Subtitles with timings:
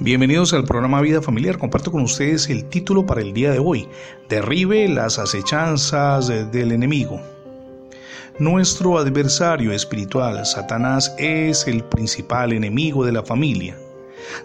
[0.00, 1.58] Bienvenidos al programa Vida Familiar.
[1.58, 3.88] Comparto con ustedes el título para el día de hoy.
[4.28, 7.20] Derribe las acechanzas del enemigo.
[8.38, 13.76] Nuestro adversario espiritual, Satanás, es el principal enemigo de la familia.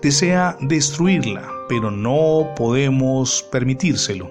[0.00, 4.30] Desea destruirla, pero no podemos permitírselo.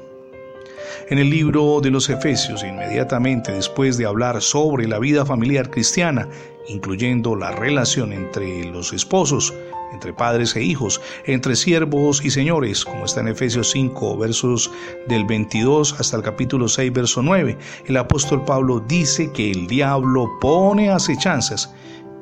[1.10, 6.30] En el libro de los Efesios, inmediatamente después de hablar sobre la vida familiar cristiana,
[6.70, 9.54] incluyendo la relación entre los esposos,
[9.94, 14.72] entre padres e hijos, entre siervos y señores, como está en Efesios 5, versos
[15.08, 17.58] del 22 hasta el capítulo 6, verso 9.
[17.86, 21.74] El apóstol Pablo dice que el diablo pone acechanzas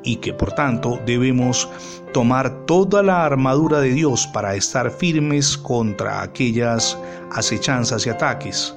[0.04, 1.68] y que por tanto debemos
[2.12, 6.96] tomar toda la armadura de Dios para estar firmes contra aquellas
[7.32, 8.74] acechanzas y ataques.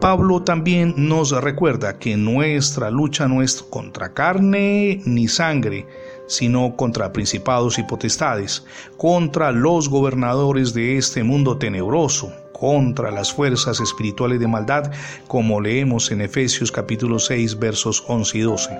[0.00, 5.86] Pablo también nos recuerda que nuestra lucha no es contra carne ni sangre,
[6.30, 8.64] sino contra principados y potestades,
[8.96, 14.92] contra los gobernadores de este mundo tenebroso, contra las fuerzas espirituales de maldad,
[15.26, 18.78] como leemos en Efesios capítulo 6 versos 11 y 12.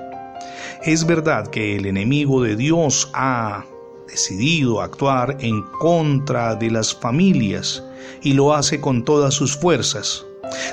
[0.84, 3.64] Es verdad que el enemigo de Dios ha
[4.06, 7.82] decidido actuar en contra de las familias
[8.22, 10.24] y lo hace con todas sus fuerzas.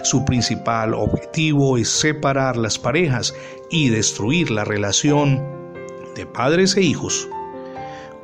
[0.04, 3.34] Su principal objetivo es separar las parejas
[3.72, 5.58] y destruir la relación
[6.18, 7.30] de padres e hijos.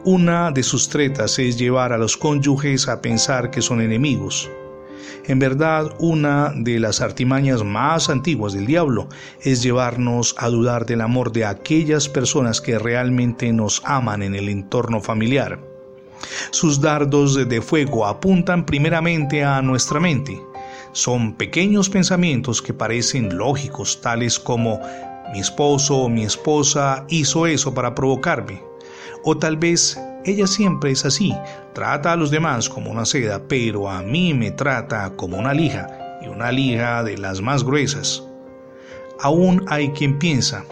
[0.03, 4.49] Una de sus tretas es llevar a los cónyuges a pensar que son enemigos.
[5.25, 9.07] En verdad, una de las artimañas más antiguas del diablo
[9.41, 14.49] es llevarnos a dudar del amor de aquellas personas que realmente nos aman en el
[14.49, 15.59] entorno familiar.
[16.51, 20.41] Sus dardos de fuego apuntan primeramente a nuestra mente.
[20.93, 24.79] Son pequeños pensamientos que parecen lógicos, tales como
[25.31, 28.61] mi esposo o mi esposa hizo eso para provocarme.
[29.23, 31.33] O tal vez ella siempre es así,
[31.73, 35.87] trata a los demás como una seda, pero a mí me trata como una lija,
[36.21, 38.23] y una lija de las más gruesas.
[39.19, 40.65] Aún hay quien piensa,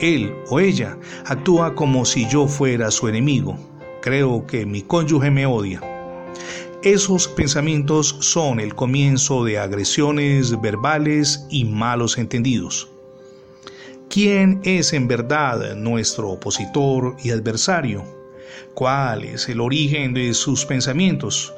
[0.00, 3.56] él o ella actúa como si yo fuera su enemigo.
[4.00, 5.80] Creo que mi cónyuge me odia.
[6.82, 12.88] Esos pensamientos son el comienzo de agresiones verbales y malos entendidos.
[14.10, 18.04] ¿Quién es en verdad nuestro opositor y adversario?
[18.72, 21.52] ¿Cuál es el origen de sus pensamientos?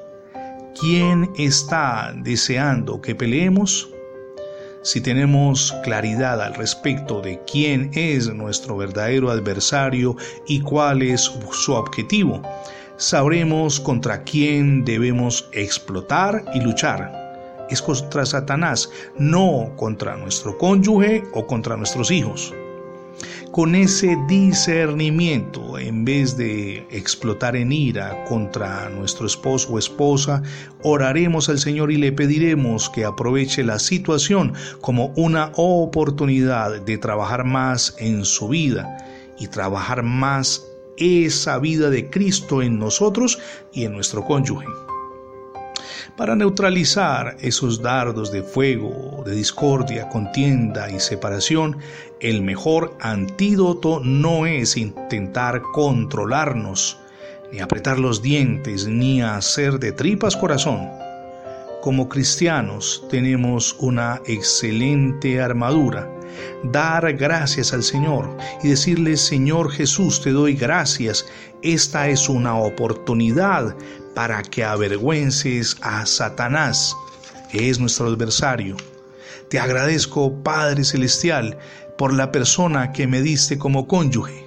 [0.81, 3.89] ¿Quién está deseando que peleemos?
[4.83, 10.17] Si tenemos claridad al respecto de quién es nuestro verdadero adversario
[10.49, 12.43] y cuál es su objetivo,
[12.97, 17.30] sabremos contra quién debemos explotar y luchar
[17.71, 22.53] es contra Satanás, no contra nuestro cónyuge o contra nuestros hijos.
[23.53, 30.41] Con ese discernimiento, en vez de explotar en ira contra nuestro esposo o esposa,
[30.85, 37.45] oraremos al Señor y le pediremos que aproveche la situación como una oportunidad de trabajar
[37.45, 38.97] más en su vida
[39.41, 40.65] y trabajar más
[40.97, 43.41] esa vida de Cristo en nosotros
[43.73, 44.67] y en nuestro cónyuge.
[46.21, 51.79] Para neutralizar esos dardos de fuego, de discordia, contienda y separación,
[52.21, 56.99] el mejor antídoto no es intentar controlarnos,
[57.51, 60.91] ni apretar los dientes, ni hacer de tripas corazón.
[61.81, 66.20] Como cristianos tenemos una excelente armadura
[66.65, 71.27] dar gracias al Señor y decirle, Señor Jesús, te doy gracias.
[71.63, 73.77] Esta es una oportunidad
[74.15, 76.95] para que avergüences a Satanás,
[77.51, 78.77] que es nuestro adversario.
[79.49, 81.59] Te agradezco, Padre Celestial,
[81.99, 84.47] por la persona que me diste como cónyuge.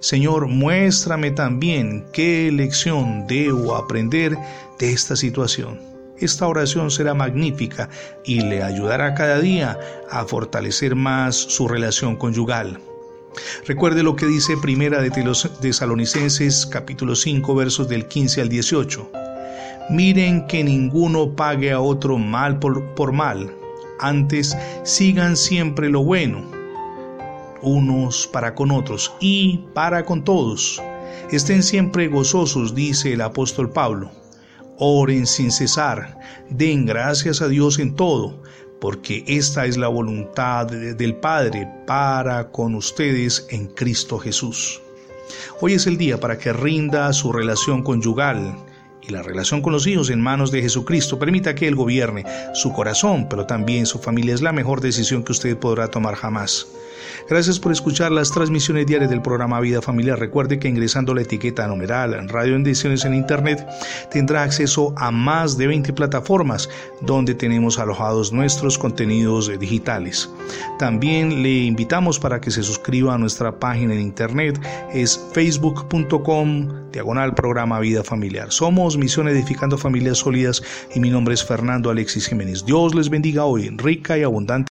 [0.00, 4.36] Señor, muéstrame también qué lección debo aprender
[4.78, 5.93] de esta situación.
[6.18, 7.88] Esta oración será magnífica
[8.24, 9.78] y le ayudará cada día
[10.10, 12.78] a fortalecer más su relación conyugal.
[13.66, 19.10] Recuerde lo que dice Primera de Tesalonicenses capítulo 5 versos del 15 al 18.
[19.90, 23.52] Miren que ninguno pague a otro mal por, por mal,
[23.98, 26.44] antes sigan siempre lo bueno,
[27.60, 30.80] unos para con otros y para con todos.
[31.30, 34.23] Estén siempre gozosos, dice el apóstol Pablo.
[34.78, 36.18] Oren sin cesar,
[36.50, 38.42] den gracias a Dios en todo,
[38.80, 44.82] porque esta es la voluntad del Padre para con ustedes en Cristo Jesús.
[45.60, 48.56] Hoy es el día para que rinda su relación conyugal
[49.06, 51.18] y la relación con los hijos en manos de Jesucristo.
[51.18, 52.24] Permita que Él gobierne
[52.54, 54.34] su corazón, pero también su familia.
[54.34, 56.66] Es la mejor decisión que usted podrá tomar jamás.
[57.28, 60.18] Gracias por escuchar las transmisiones diarias del programa Vida Familiar.
[60.18, 63.66] Recuerde que ingresando la etiqueta numeral en Radio Bendiciones en Internet
[64.10, 66.68] tendrá acceso a más de 20 plataformas
[67.00, 70.30] donde tenemos alojados nuestros contenidos digitales.
[70.78, 74.60] También le invitamos para que se suscriba a nuestra página en Internet.
[74.92, 78.50] Es facebook.com diagonal programa Vida Familiar.
[78.50, 80.62] Somos Misión Edificando Familias Sólidas
[80.94, 82.64] y mi nombre es Fernando Alexis Jiménez.
[82.64, 84.73] Dios les bendiga hoy, rica y abundante